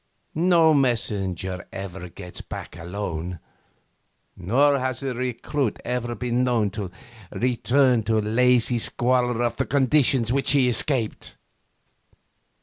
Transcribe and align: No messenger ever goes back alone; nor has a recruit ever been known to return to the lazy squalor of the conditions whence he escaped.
No 0.33 0.73
messenger 0.73 1.63
ever 1.71 2.09
goes 2.09 2.41
back 2.41 2.75
alone; 2.75 3.37
nor 4.35 4.79
has 4.79 5.03
a 5.03 5.13
recruit 5.13 5.79
ever 5.85 6.15
been 6.15 6.43
known 6.43 6.71
to 6.71 6.89
return 7.31 8.01
to 8.05 8.15
the 8.19 8.27
lazy 8.27 8.79
squalor 8.79 9.43
of 9.43 9.57
the 9.57 9.65
conditions 9.67 10.33
whence 10.33 10.53
he 10.53 10.67
escaped. 10.67 11.35